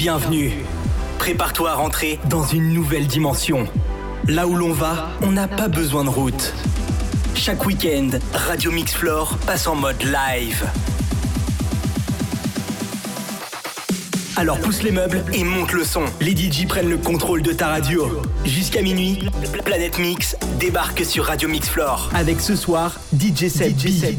Bienvenue. 0.00 0.52
Prépare-toi 1.18 1.72
à 1.72 1.74
rentrer 1.74 2.18
dans 2.30 2.42
une 2.42 2.72
nouvelle 2.72 3.06
dimension. 3.06 3.68
Là 4.26 4.46
où 4.46 4.56
l'on 4.56 4.72
va, 4.72 5.10
on 5.20 5.30
n'a 5.30 5.46
pas 5.46 5.68
besoin 5.68 6.04
de 6.04 6.08
route. 6.08 6.54
Chaque 7.34 7.66
week-end, 7.66 8.08
Radio 8.32 8.72
Mix 8.72 8.94
Floor 8.94 9.36
passe 9.46 9.66
en 9.66 9.74
mode 9.74 10.02
live. 10.02 10.64
Alors 14.36 14.58
pousse 14.60 14.82
les 14.82 14.90
meubles 14.90 15.22
et 15.34 15.44
monte 15.44 15.72
le 15.72 15.84
son. 15.84 16.06
Les 16.22 16.34
DJ 16.34 16.66
prennent 16.66 16.88
le 16.88 16.96
contrôle 16.96 17.42
de 17.42 17.52
ta 17.52 17.66
radio. 17.66 18.22
Jusqu'à 18.46 18.80
minuit, 18.80 19.18
Planète 19.66 19.98
Mix 19.98 20.34
débarque 20.58 21.04
sur 21.04 21.26
Radio 21.26 21.46
Mix 21.46 21.68
Floor. 21.68 22.08
Avec 22.14 22.40
ce 22.40 22.56
soir, 22.56 22.98
DJ 23.12 23.48
7 23.48 23.78
DJ 23.78 24.16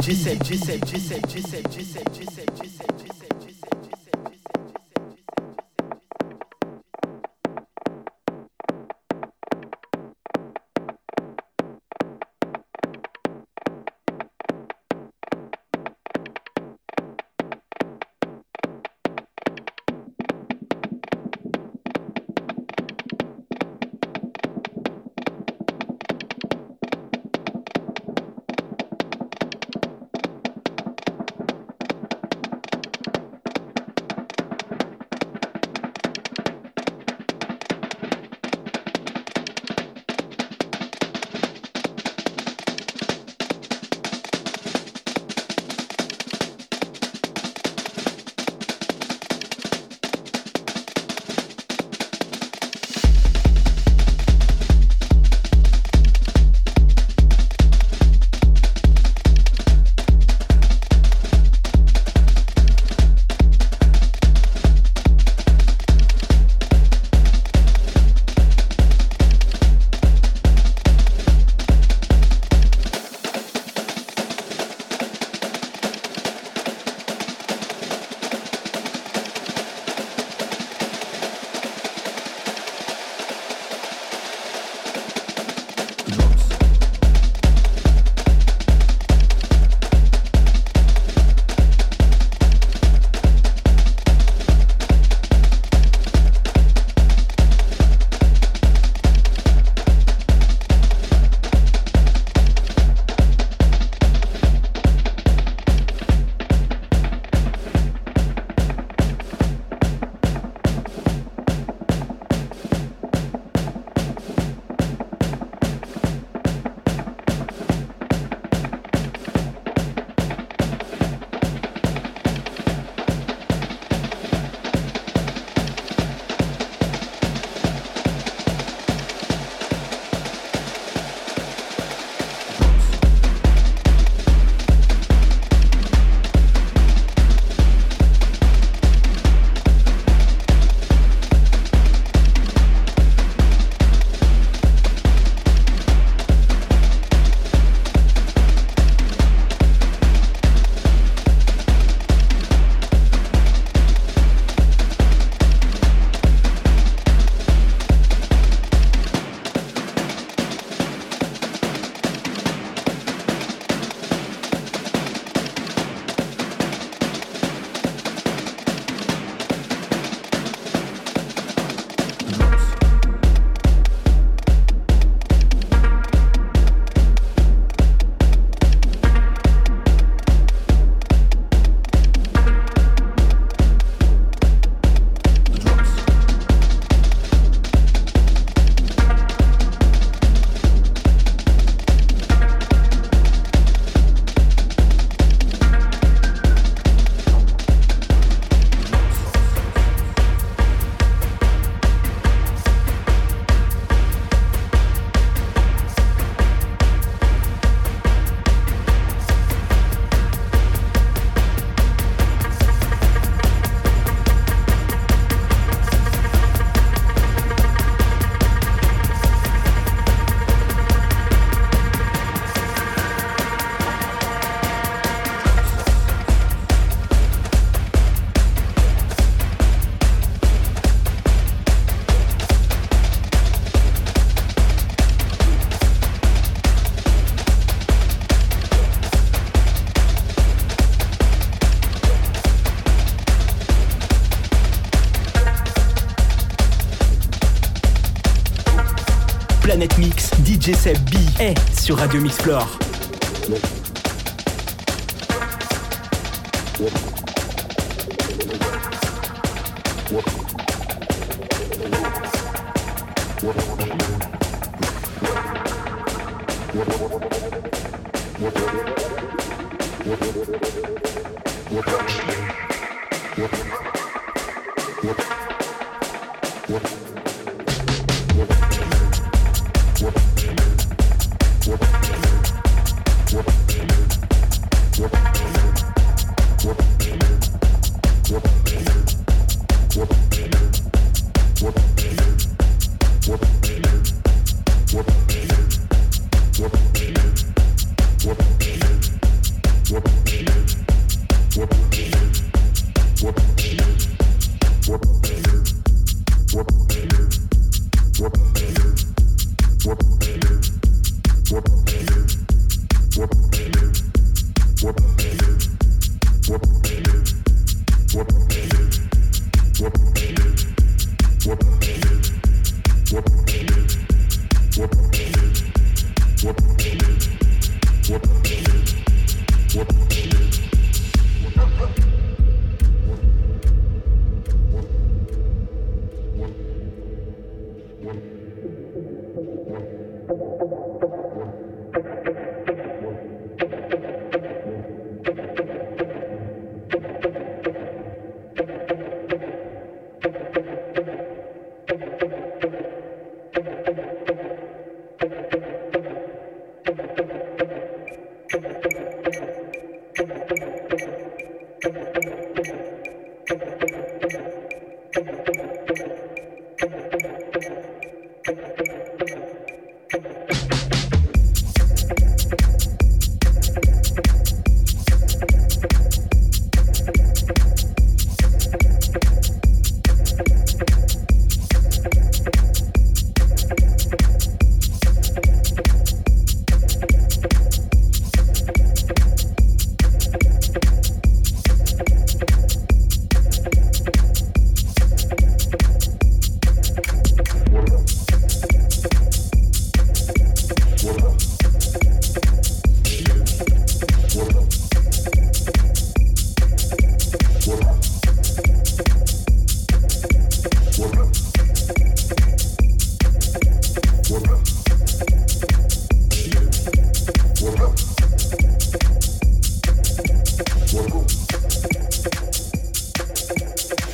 B 250.71 251.15
est 251.41 251.55
sur 251.77 251.97
Radio 251.97 252.21
Mixplore. 252.21 252.80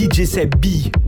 DJ 0.00 0.24
Seb 0.24 0.56
B. 0.62 0.99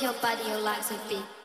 your 0.00 0.12
body, 0.14 0.42
your 0.48 0.60
life 0.60 0.90
would 0.90 1.08
be. 1.08 1.39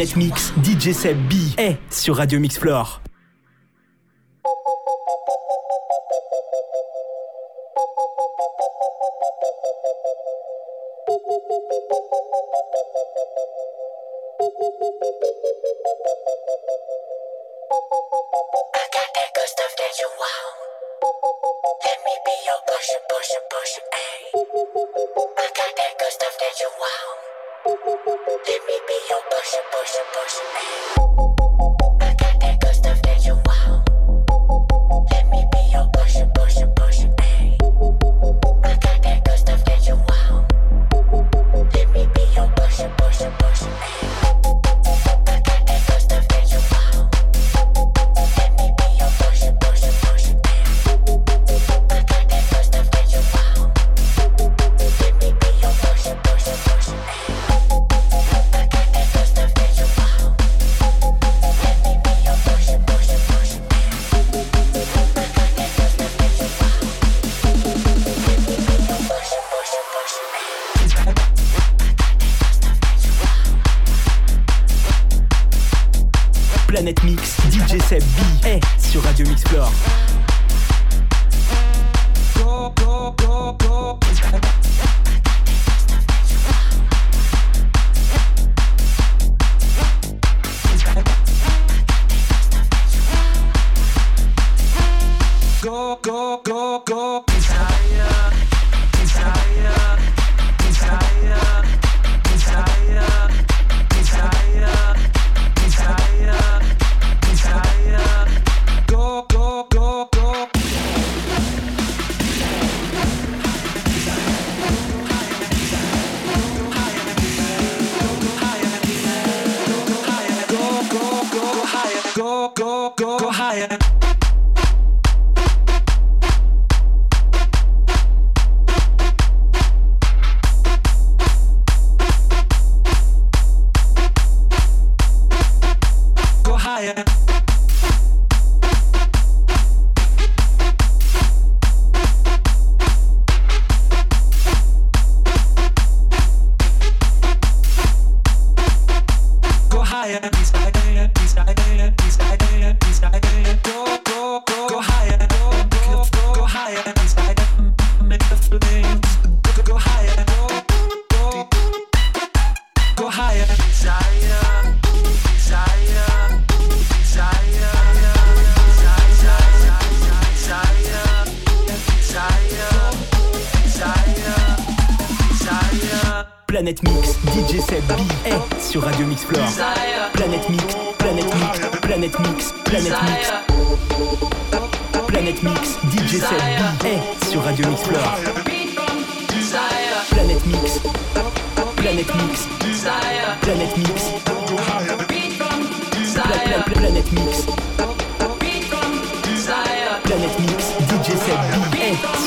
Planète 0.00 0.16
Mix, 0.16 0.54
DJ 0.64 0.92
Seb 0.92 1.18
B 1.28 1.34
est 1.58 1.76
sur 1.90 2.16
Radio 2.16 2.40
Mix 2.40 2.58
Floor. 2.58 3.02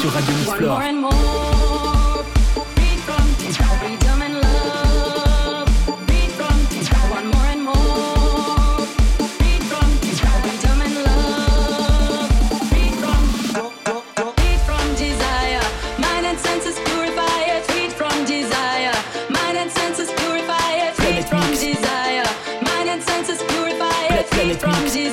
Sur 0.03 0.11
Radio 0.11 0.33
Mix 0.35 0.51
Floor. 0.51 0.81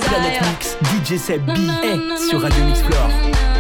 Planète 0.01 0.41
Mix, 0.43 0.77
DJ 1.07 1.17
Seb 1.17 1.45
B 1.45 1.51
est 1.85 2.29
sur 2.29 2.41
Radio 2.43 2.65
Mix 2.65 2.81
Floor. 2.83 3.60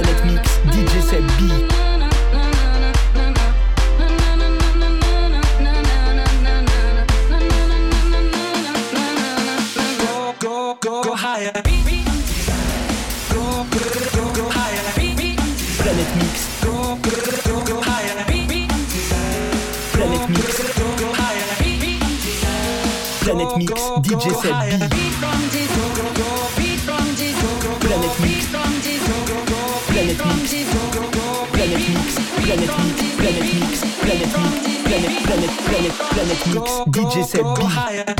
Planète 0.00 0.24
Mix, 0.26 0.60
DJ 0.72 1.00
Seb 1.00 1.24
B. 1.24 1.78
Planète 23.24 23.56
Mix. 23.56 23.72
DJ 24.04 24.28
Seb 24.40 24.87
Planète, 35.38 35.56
Planète, 35.64 35.92
Planète, 36.10 36.36
Planète 36.44 36.84
Mix, 36.92 37.20
DJ 37.20 37.24
Seb 37.24 37.44
B. 37.44 37.60
of 37.60 38.17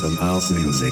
house 0.00 0.50
music. 0.50 0.91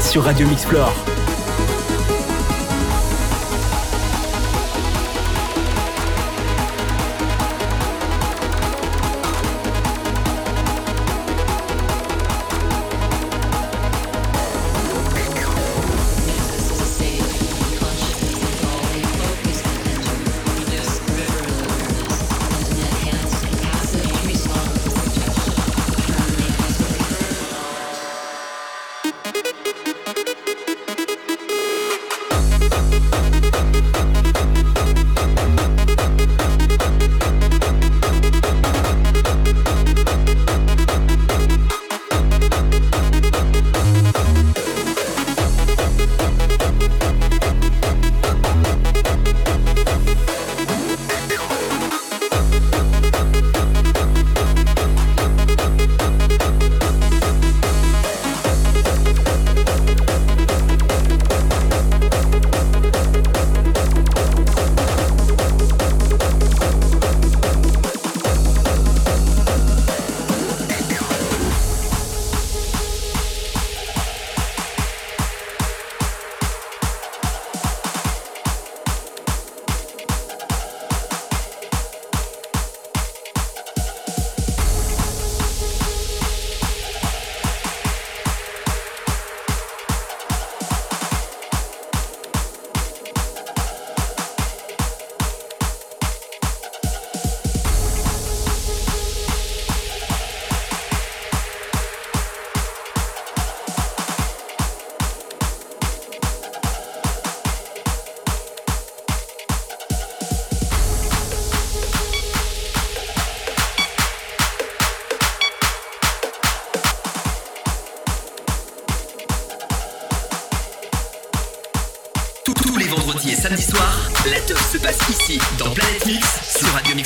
Sur 0.00 0.24
Radio 0.24 0.46
Mixplore. 0.46 0.92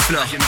Mixler. 0.09 0.46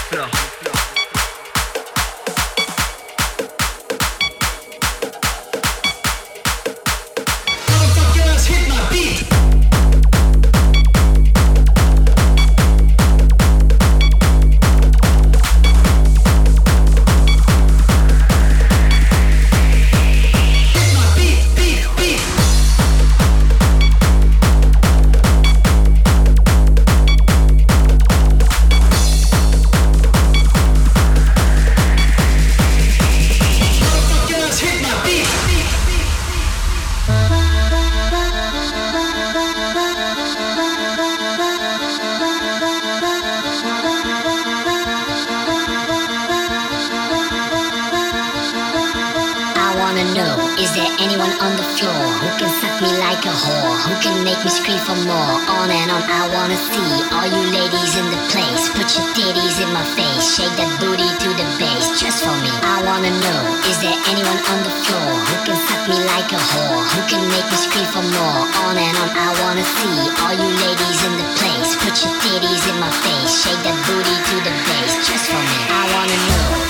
See 69.77 70.11
all 70.25 70.35
you 70.35 70.51
ladies 70.65 71.01
in 71.05 71.13
the 71.21 71.27
place. 71.37 71.77
Put 71.77 71.95
your 72.03 72.15
titties 72.23 72.65
in 72.71 72.77
my 72.81 72.91
face. 72.91 73.43
Shake 73.43 73.63
that 73.63 73.79
booty 73.87 74.17
to 74.29 74.37
the 74.47 74.55
bass, 74.67 74.93
just 75.07 75.27
for 75.31 75.37
me. 75.37 75.59
I 75.69 75.83
wanna 75.93 76.17
know. 76.17 76.68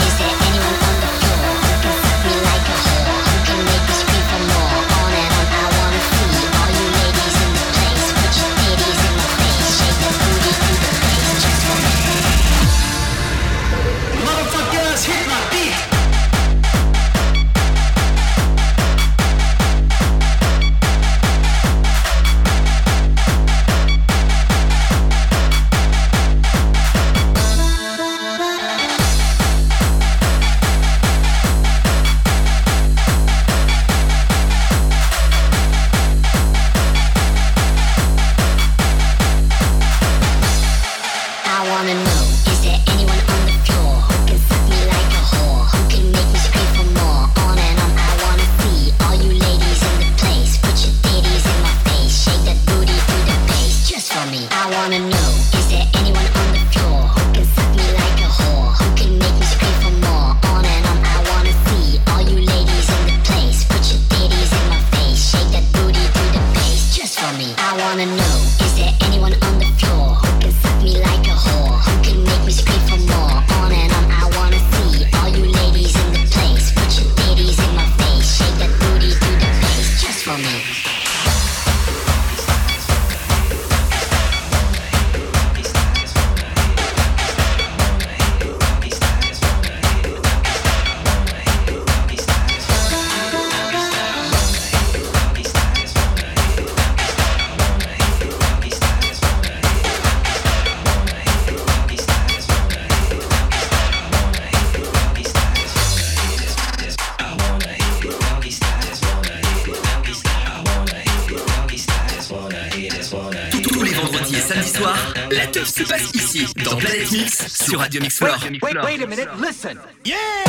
Sur 117.68 117.80
Radio 117.80 118.00
Mix 118.00 118.18
Floor. 118.18 118.36
Wait, 118.62 118.76
wait 118.82 119.02
a 119.02 119.06
minute, 119.06 119.28
listen. 119.38 119.78
Yeah! 120.04 120.47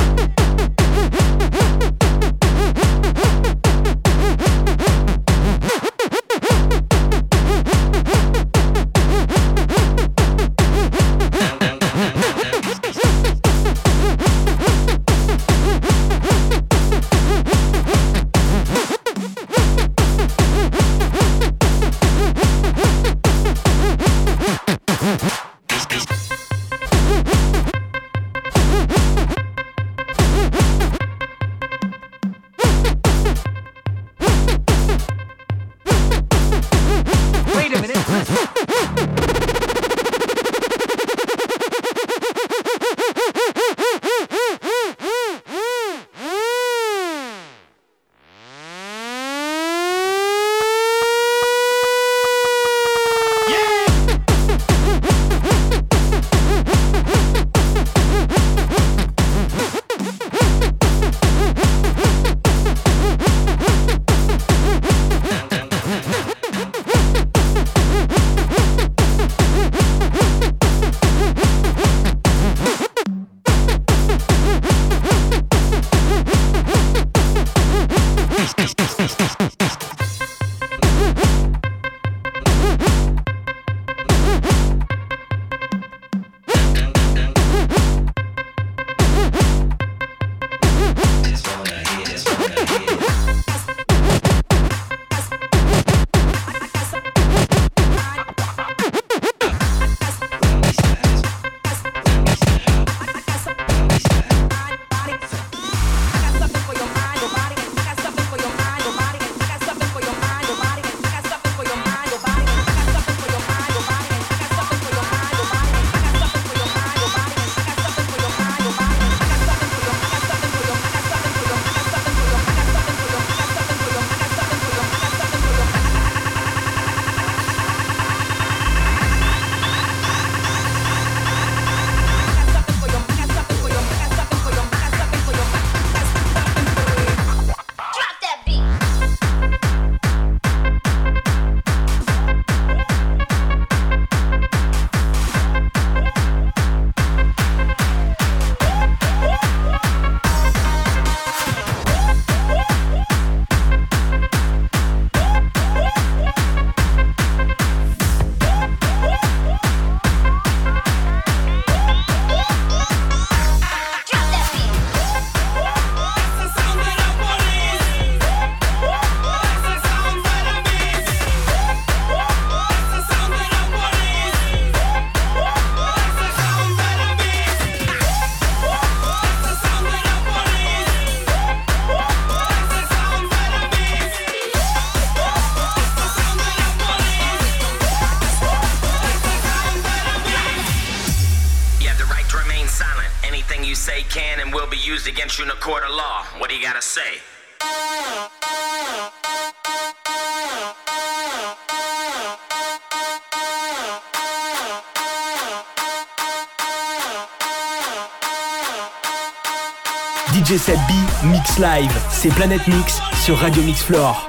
Mix 211.23 211.59
Live, 211.59 211.91
c'est 212.09 212.29
Planète 212.29 212.65
Mix 212.67 213.01
sur 213.13 213.37
Radio 213.37 213.61
Mix 213.63 213.83
Floor. 213.83 214.28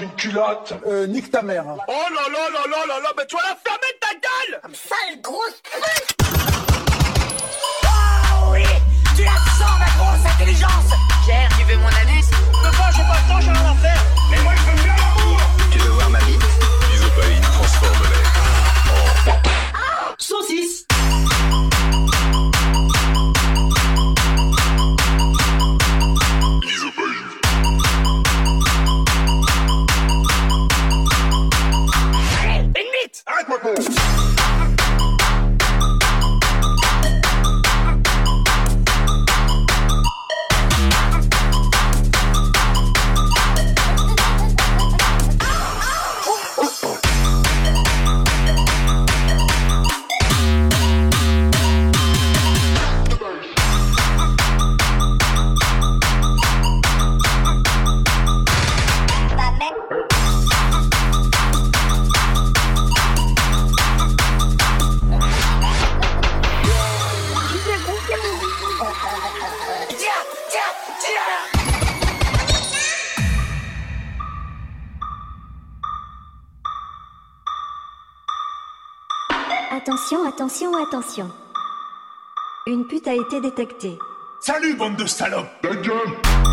Une 0.00 0.14
culotte. 0.14 0.74
Euh, 0.86 1.06
nique 1.06 1.30
ta 1.30 1.42
mère. 1.42 1.64
Oh 1.66 1.92
là 1.92 2.22
là 2.32 2.48
là 2.52 2.60
là 2.70 2.86
là 2.86 3.00
là, 3.00 3.08
mais 3.16 3.26
tu 3.26 3.36
vas 3.36 3.42
la 3.42 3.56
fermer 3.56 3.92
ta 4.00 4.14
gueule 4.14 4.74
Sale 4.74 5.20
grosse 5.22 5.60
pute 5.62 6.16
Oh 7.84 8.52
oui 8.52 8.62
Tu 9.16 9.24
la 9.24 9.30
sens, 9.30 9.78
ma 9.78 9.86
grosse 9.96 10.34
intelligence 10.34 10.92
Pierre, 11.24 11.48
tu 11.58 11.64
veux 11.64 11.78
mon 11.78 11.88
anus 11.88 12.26
Je 12.30 12.68
peux 12.68 12.76
pas, 12.76 12.90
j'ai 12.94 13.02
pas 13.02 13.18
le 13.22 13.28
temps, 13.28 13.40
j'ai 13.40 13.50
rien 13.50 13.70
à 13.70 13.74
faire. 13.74 14.02
Mais 14.30 14.42
moi, 14.42 14.52
je 14.56 14.70
veux 14.70 14.82
bien 14.84 14.94
l'amour 14.96 15.40
Tu 15.72 15.78
veux 15.78 15.90
voir 15.90 16.10
ma 16.10 16.18
bite? 16.20 16.42
Isopaline 16.94 17.40
transforme-les. 17.42 18.24
Oh. 18.88 19.32
Saucisse 20.18 20.87
Purple. 33.60 34.17
Attention, 80.58 80.82
attention. 80.88 81.30
Une 82.66 82.84
pute 82.88 83.06
a 83.06 83.14
été 83.14 83.40
détectée. 83.40 83.96
Salut, 84.40 84.74
bande 84.74 84.96
de 84.96 85.06
salopes 85.06 85.46
Ta 85.62 85.68
gueule 85.76 86.47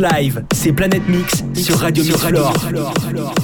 Live, 0.00 0.44
c'est 0.52 0.72
Planète 0.72 1.06
Mix, 1.08 1.42
Mix 1.42 1.62
sur 1.62 1.78
Radio 1.78 2.02
Mix, 2.02 2.16
Mix 2.16 2.26
Floor. 2.28 2.54
Floor. 2.60 3.34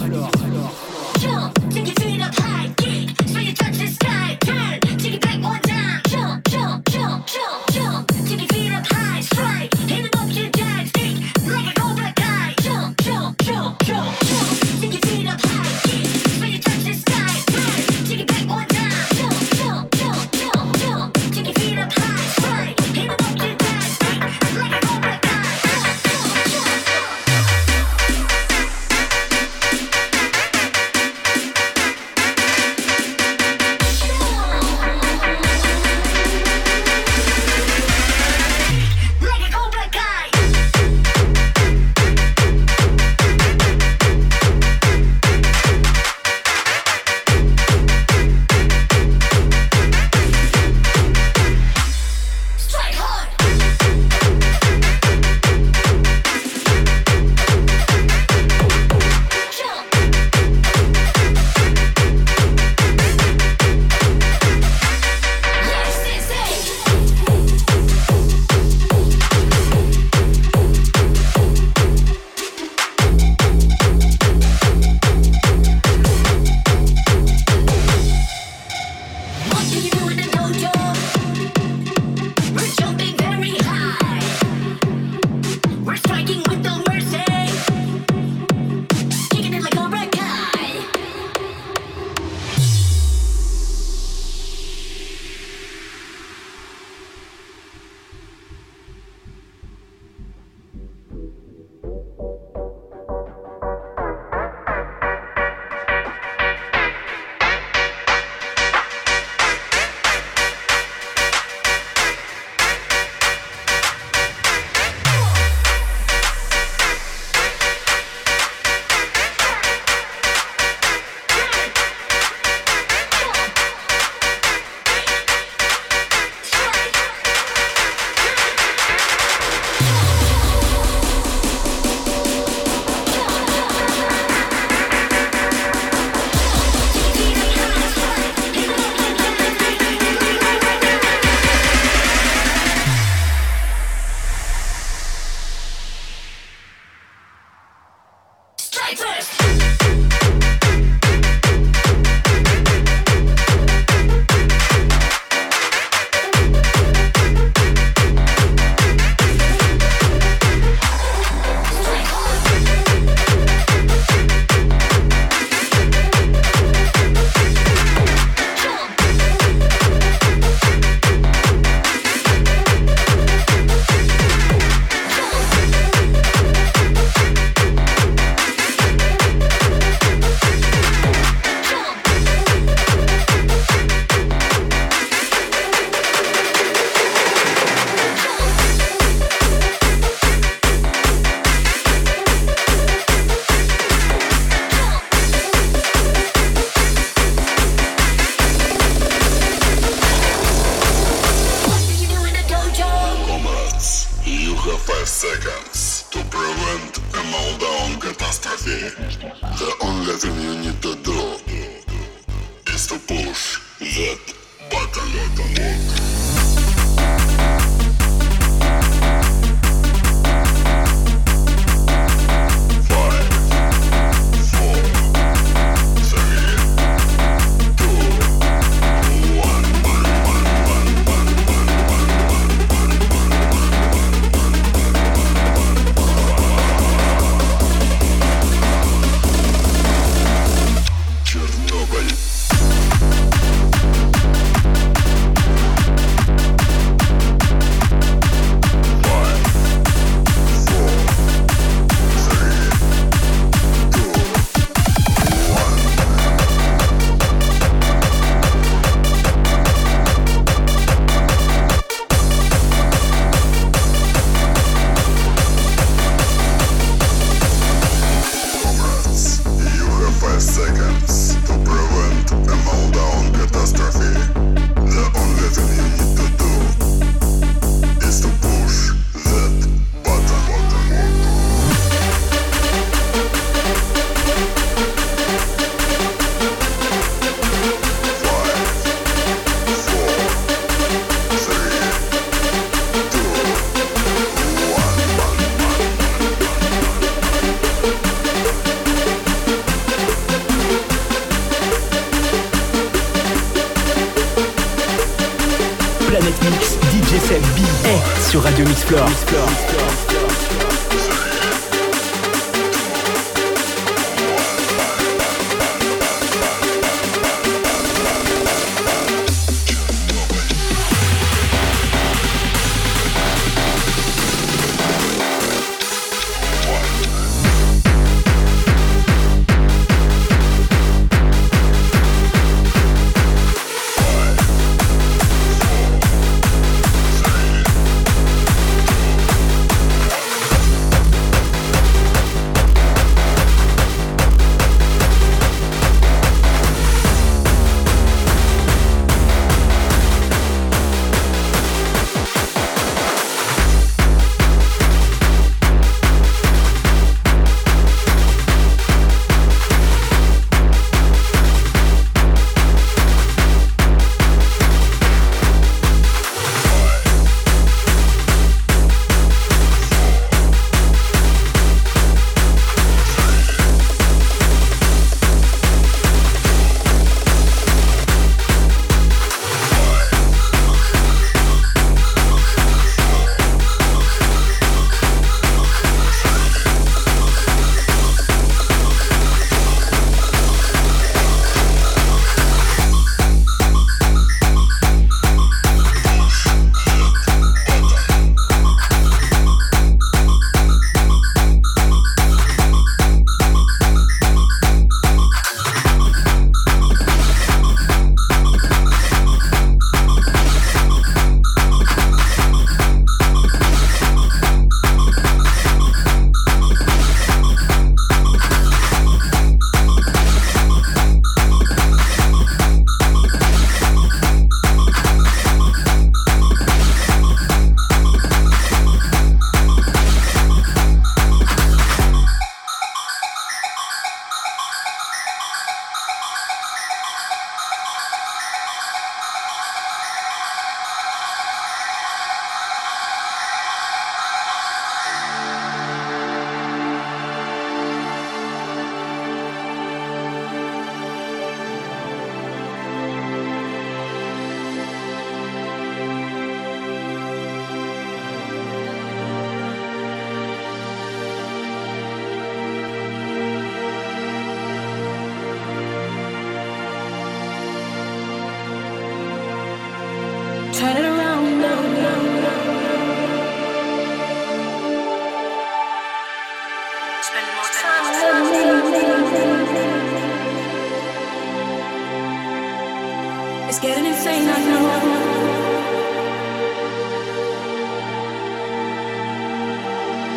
getting 483.81 484.05
insane, 484.05 484.47
I 484.47 484.59
know. 484.66 485.41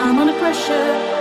I'm 0.02 0.20
under 0.20 0.34
pressure. 0.40 1.13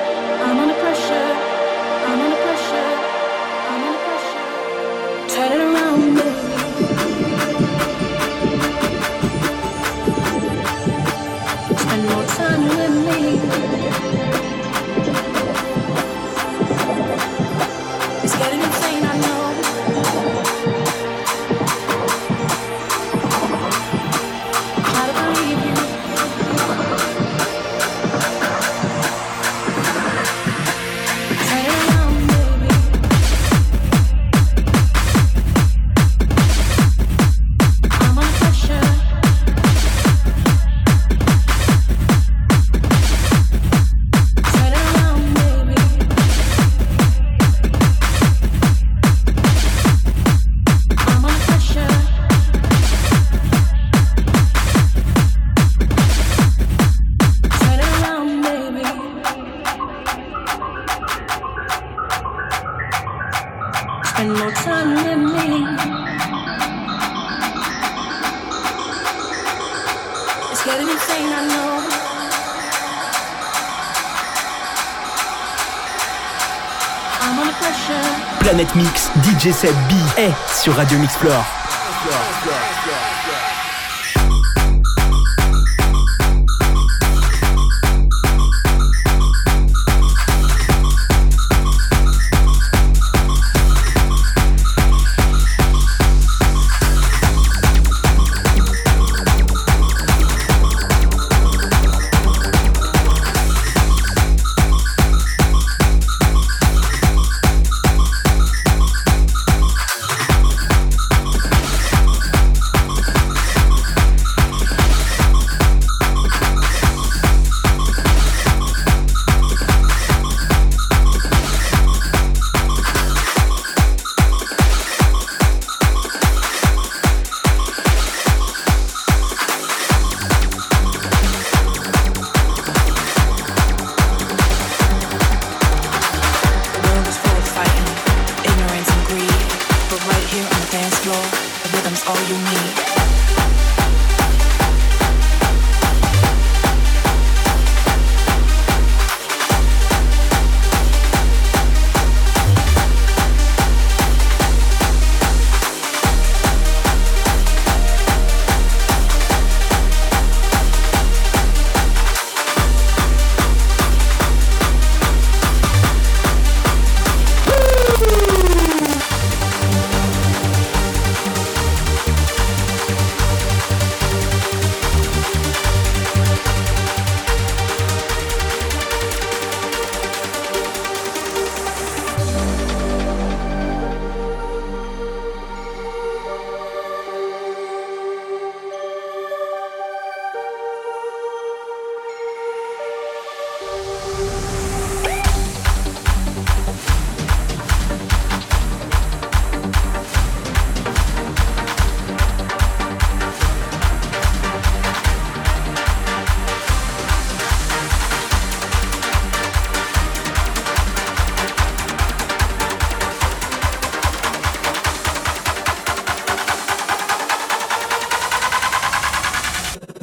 cette 79.52 79.76
bille 79.86 79.98
est 80.16 80.32
sur 80.54 80.74
Radio 80.76 80.98
Mixplore. 80.98 81.44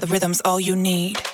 Rhythm's 0.09 0.41
all 0.43 0.59
you 0.59 0.75
need. 0.75 1.28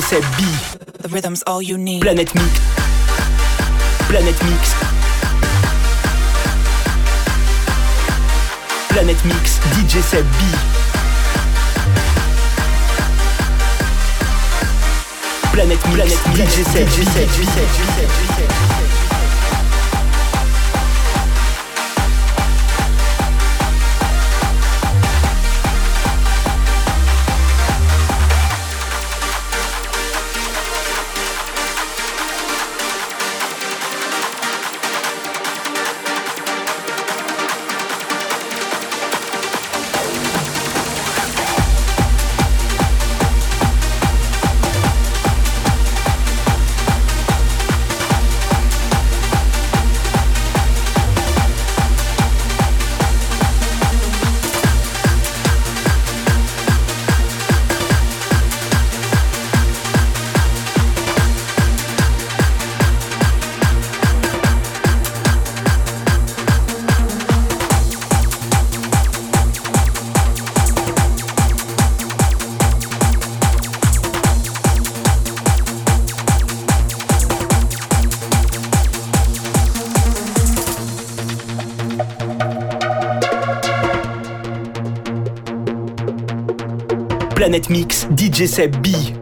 DJ 0.00 0.06
Seb 0.06 0.24
B. 0.38 0.44
The 1.02 1.08
rhythm's 1.08 1.42
all 1.46 1.60
you 1.60 1.76
need. 1.76 2.00
Planète 2.00 2.34
Mix. 2.34 2.60
Planète 4.08 4.42
Mix. 4.44 4.74
Planète 8.88 9.24
Mix, 9.26 9.60
DJ 9.74 10.00
Seb 10.00 10.24
B. 10.24 10.42
Planète 15.52 15.86
Mix, 15.88 15.94
Planète 15.94 16.48
DJ 16.48 16.64
Seb, 16.64 16.88
DJ 16.88 17.04
Seb, 17.04 17.28
DJ 17.28 17.44
Seb, 17.44 18.08
DJ 18.08 18.36
Seb, 18.36 18.59
Planète 87.50 87.68
Mix, 87.68 88.06
DJ 88.16 88.46
Seb 88.46 88.76
B. 88.76 89.19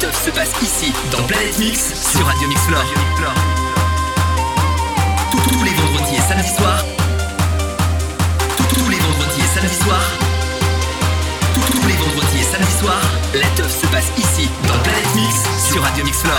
teuf 0.00 0.24
se 0.24 0.30
passe 0.30 0.50
ici, 0.62 0.92
dans 1.10 1.22
Planète 1.24 1.58
Mix, 1.58 1.78
sur 2.12 2.24
Radio 2.26 2.48
Mix 2.48 2.60
Floor. 2.62 2.84
Tous- 5.30 5.50
Tous 5.50 5.64
les 5.64 5.70
vendredis 5.74 6.16
et 6.16 6.20
samedis 6.28 6.54
soirs. 6.56 6.84
tous- 8.56 8.74
Tous 8.76 8.88
les 8.88 8.98
vendredis 8.98 9.40
et 9.40 9.54
samedis 9.58 9.82
soirs. 9.84 10.10
tous- 11.54 11.78
Tous 11.80 11.86
les 11.86 11.94
vendredis 11.94 12.38
et 12.40 12.44
samedis 12.44 12.78
soirs, 12.80 13.02
la 13.34 13.46
teuf 13.56 13.70
se 13.80 13.86
passe 13.88 14.10
ici, 14.18 14.48
dans 14.66 14.78
Planète 14.82 15.14
Mix, 15.14 15.34
sur 15.70 15.82
Radio 15.82 16.04
Mix 16.04 16.18
Floor. 16.18 16.38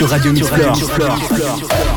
sur 0.00 0.08
Radio 0.08 0.32
Mixflore. 0.32 1.89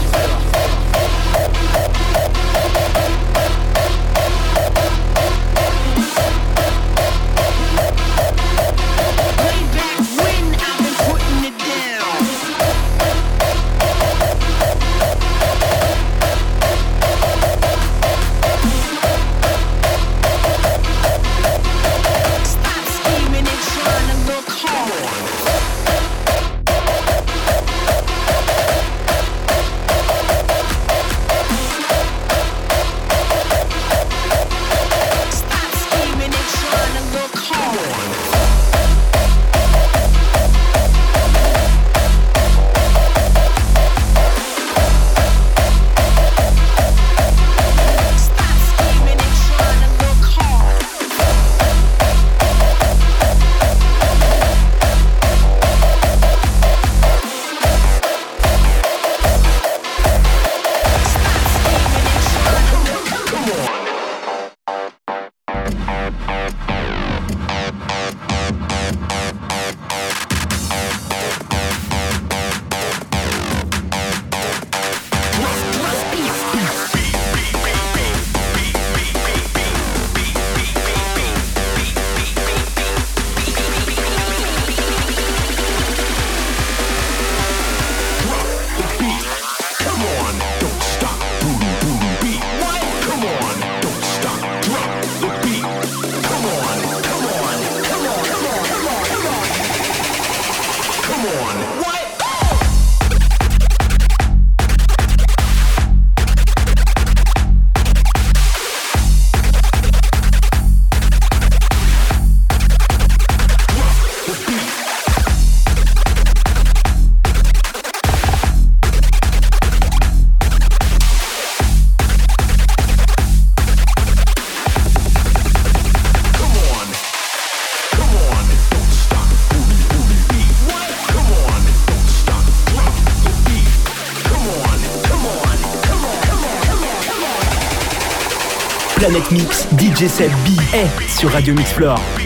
DJ7B 139.37 140.75
est 140.75 141.09
sur 141.09 141.31
Radio 141.31 141.55
Explore. 141.57 142.22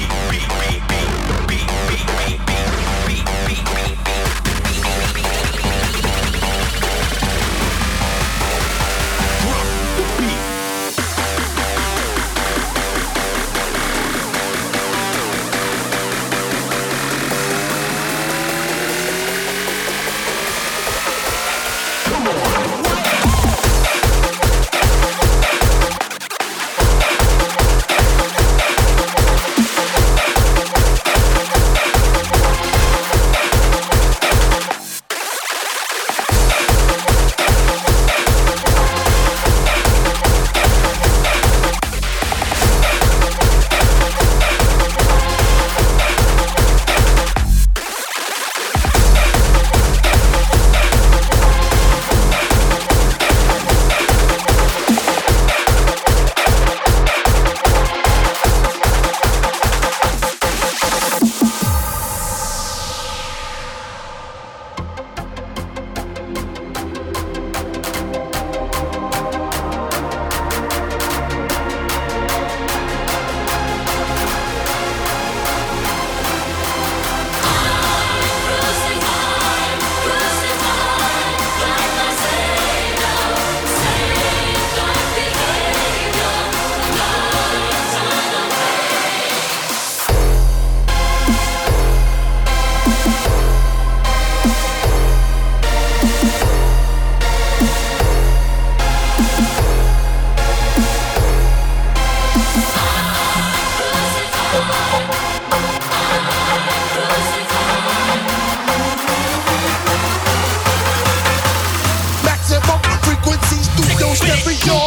your 114.65 114.86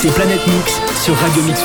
c'est 0.00 0.14
Planète 0.14 0.46
Mix 0.46 0.80
sur 1.02 1.14
Radio 1.14 1.42
Mix 1.42 1.62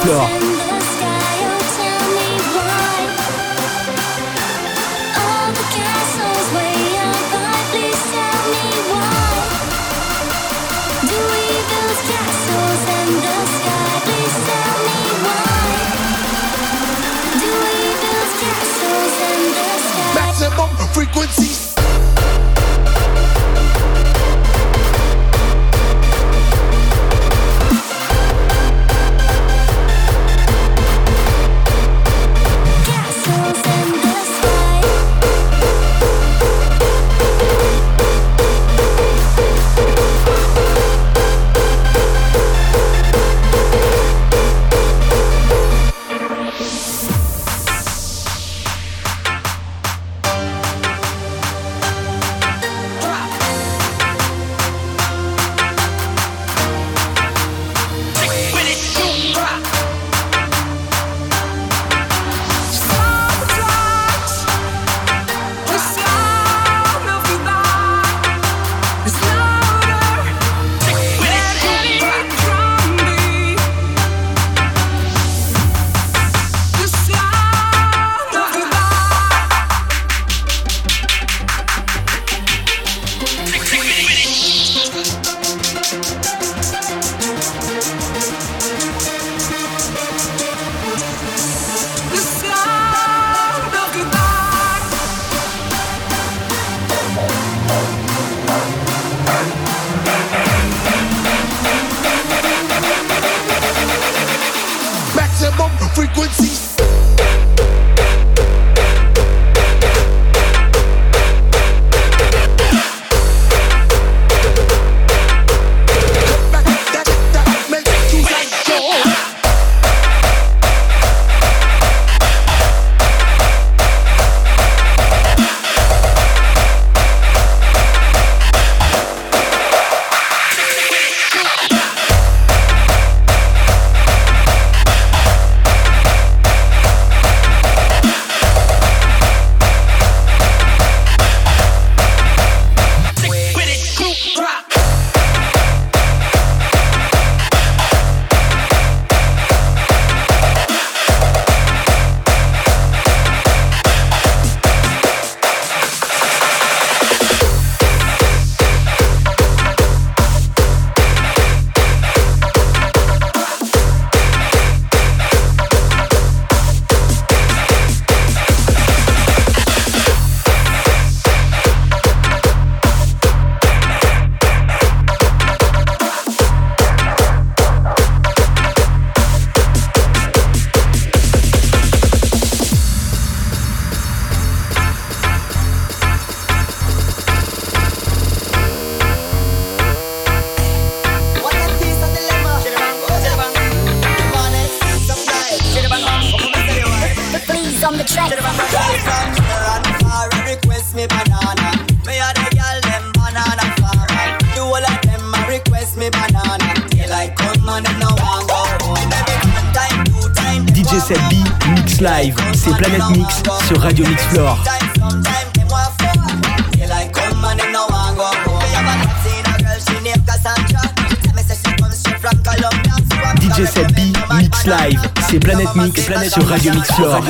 Mix 225.76 226.10
sur 226.30 226.48
Radio 226.48 226.74
Mix 226.74 226.90
Floor. 226.94 227.22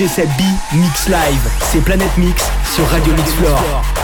DJ 0.00 0.08
Set 0.08 0.28
B 0.38 0.42
Mix 0.76 1.08
Live. 1.08 1.50
C'est 1.60 1.80
Planète 1.84 2.16
Mix 2.16 2.42
sur 2.74 2.88
Radio 2.88 3.12
Mix 3.12 3.32
Floor. 3.32 3.99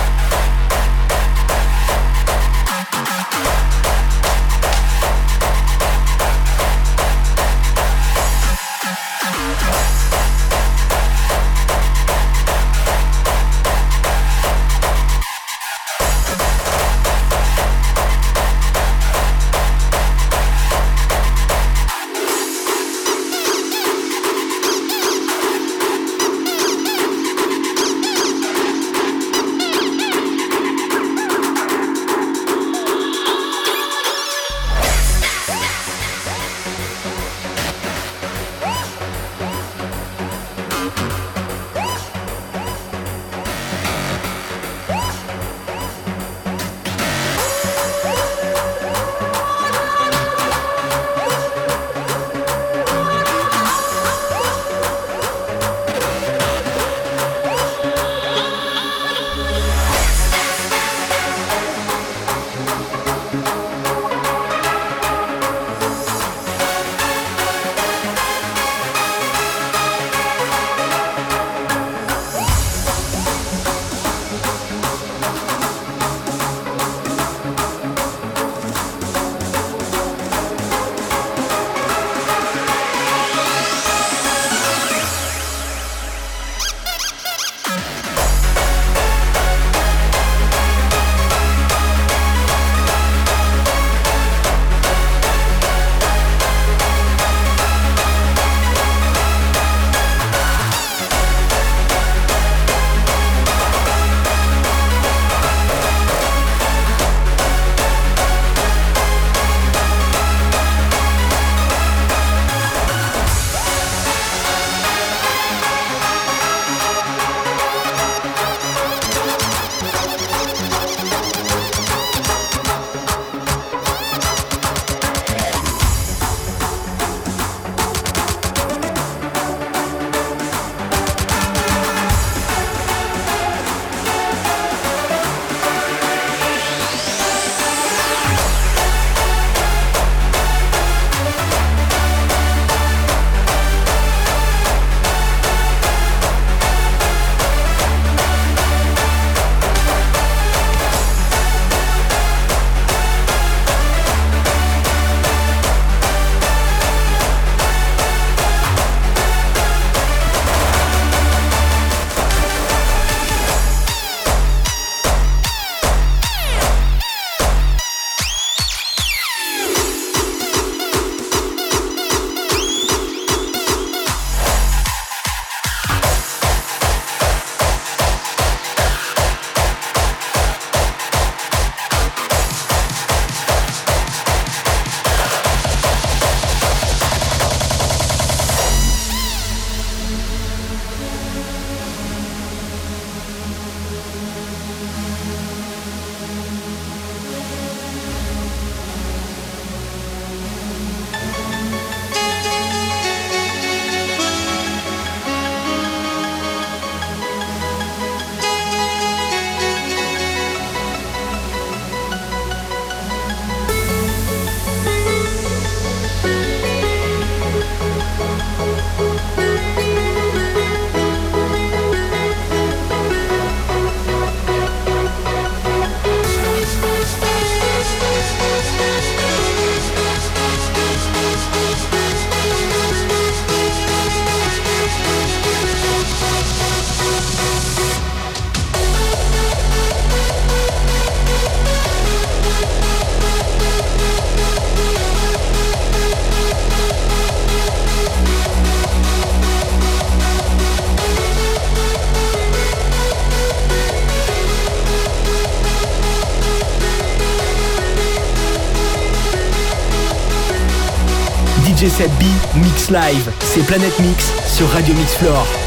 DJ 261.97 262.03
7B 262.03 262.27
Mix 262.63 262.91
Live, 262.91 263.31
c'est 263.41 263.65
Planète 263.67 263.99
Mix 264.01 264.33
sur 264.47 264.69
Radio 264.71 264.95
Mix 264.95 265.15
Floor. 265.15 265.66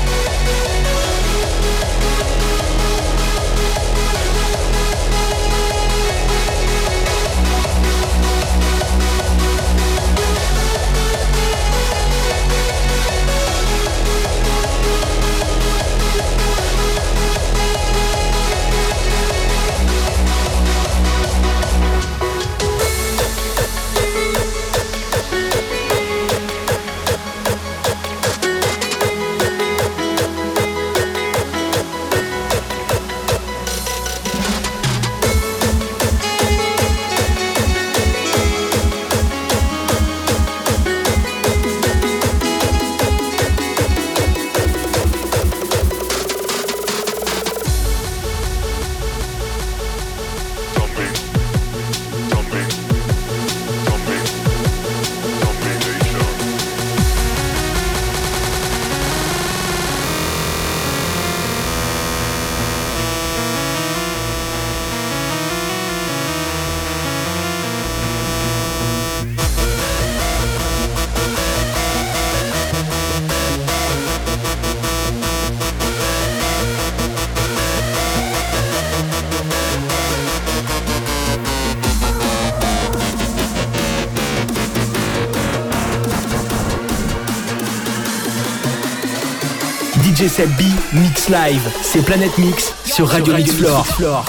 7B 90.29 90.63
Mix 90.93 91.27
Live, 91.29 91.61
c'est 91.81 92.05
Planète 92.05 92.37
Mix 92.37 92.75
sur 92.85 93.07
Radio 93.07 93.33
Mix 93.33 93.51
Floor. 93.51 94.25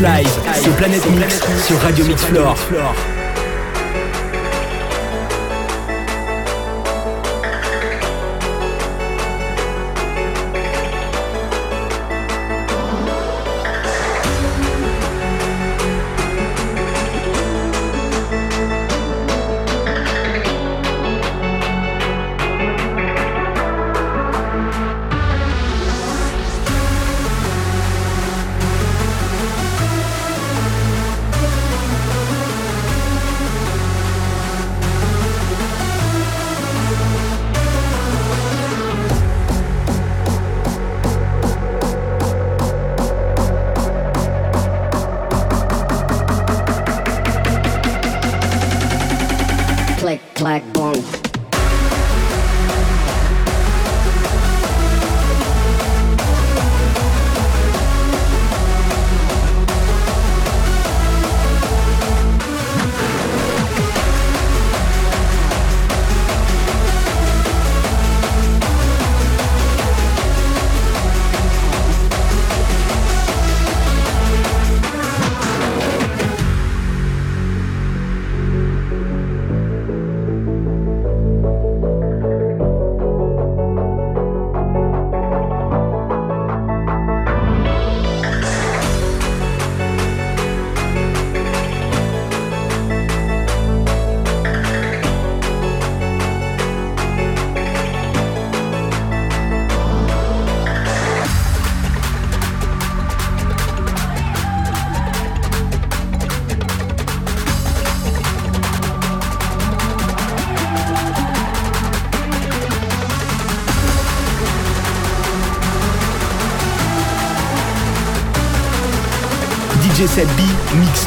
Live, 0.00 0.28
c'est 0.52 0.76
Planète 0.76 1.08
Mix 1.10 1.40
sur 1.66 1.78
Radio 1.80 2.04
Mix 2.04 2.22
Floor. 2.24 2.54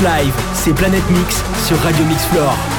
Live, 0.01 0.33
c'est 0.53 0.73
Planète 0.73 1.03
Mix 1.09 1.43
sur 1.67 1.77
Radio 1.79 2.05
Mix 2.05 2.23
Floor. 2.27 2.78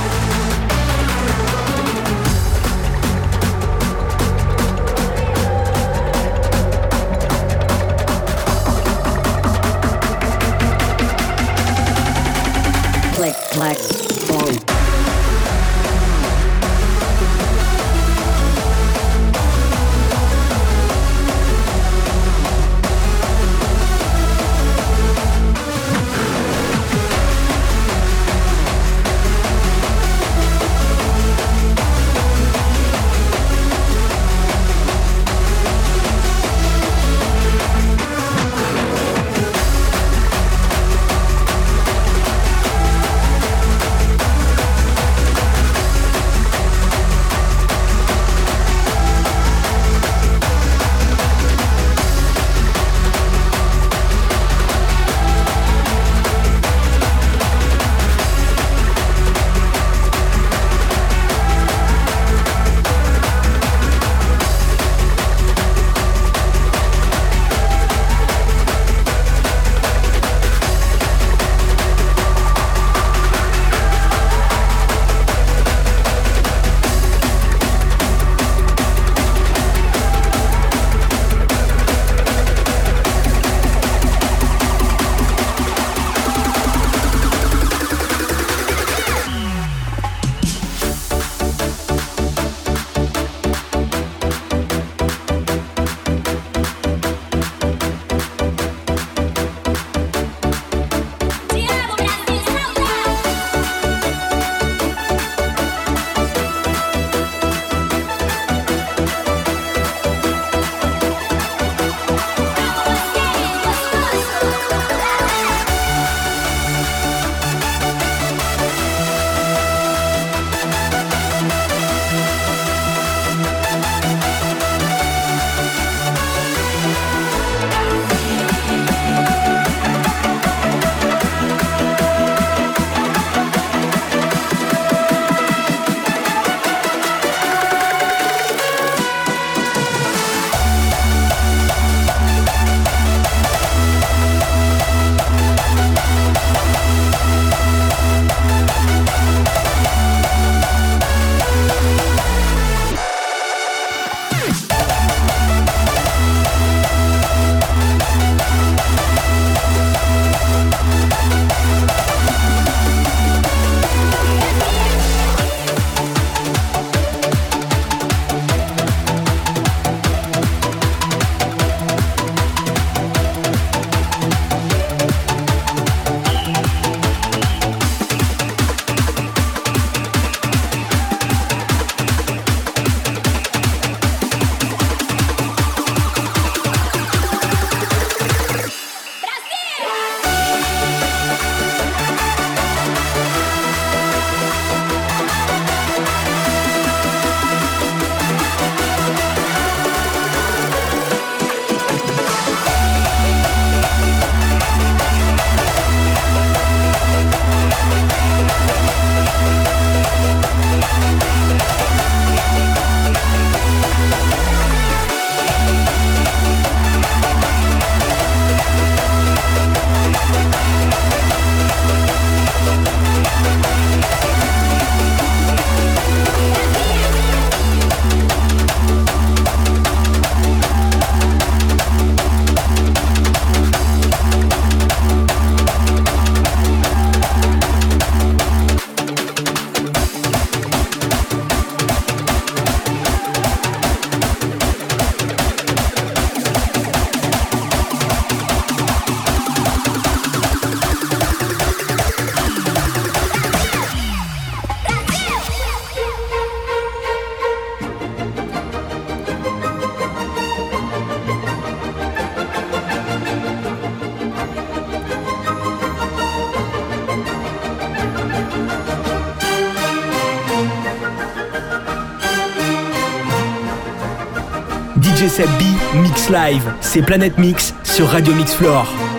Seb 275.31 275.49
B, 275.61 275.63
Mix 276.03 276.29
Live, 276.29 276.75
c'est 276.81 277.03
Planète 277.03 277.39
Mix 277.39 277.73
sur 277.85 278.09
Radio 278.09 278.35
Mix 278.35 278.53
Floor. 278.53 279.10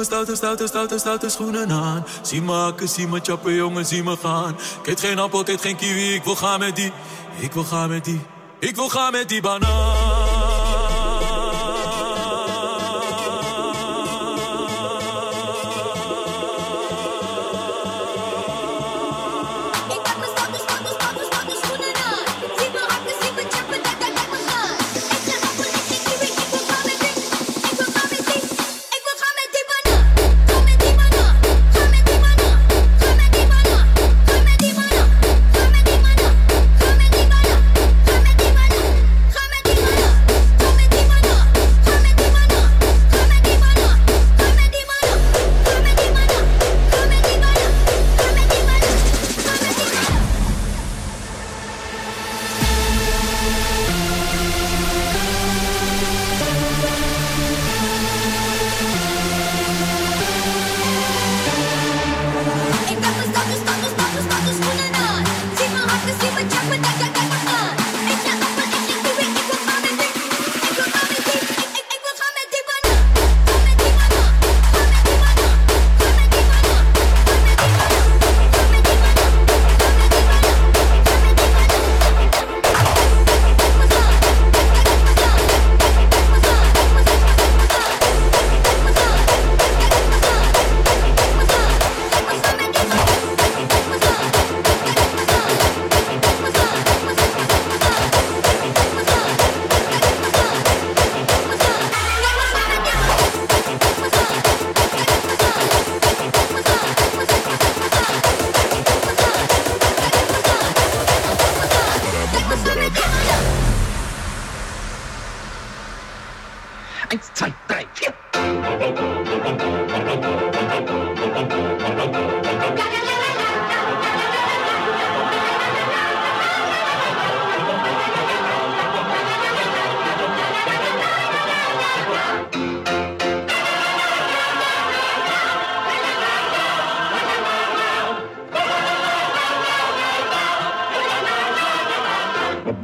mijn 0.00 0.12
stoute, 0.12 0.36
stoute, 0.36 0.66
stoute, 0.66 0.98
stoute 0.98 1.28
schoenen 1.28 1.70
aan. 1.70 2.04
Zie 2.22 2.42
me 2.42 2.52
hakken, 2.52 2.88
zie 2.88 3.06
me 3.06 3.20
chappen, 3.22 3.54
jongen, 3.54 3.86
zie 3.86 4.02
me 4.02 4.16
gaan. 4.22 4.56
Ik 4.84 4.98
geen 4.98 5.18
appel, 5.18 5.48
ik 5.48 5.60
geen 5.60 5.76
kiwi, 5.76 6.14
ik 6.14 6.24
wil 6.24 6.36
gaan 6.36 6.58
met 6.58 6.76
die. 6.76 6.92
Ik 7.38 7.52
wil 7.52 7.64
gaan 7.64 7.88
met 7.88 8.04
die. 8.04 8.20
Ik 8.58 8.76
wil 8.76 8.88
gaan 8.88 9.12
met 9.12 9.28
die 9.28 9.40
banaan. 9.40 9.89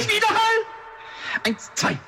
Gleich 0.00 0.16
Wiederhall! 0.16 0.64
Eins, 1.44 1.70
zwei, 1.74 1.98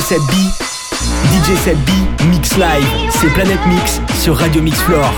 7B. 0.00 0.52
DJ 1.32 1.56
7B 1.56 2.26
Mix 2.30 2.56
Live, 2.56 2.86
c'est 3.10 3.26
Planète 3.32 3.58
Mix 3.66 4.00
sur 4.14 4.36
Radio 4.36 4.62
Mix 4.62 4.78
Floor. 4.82 5.12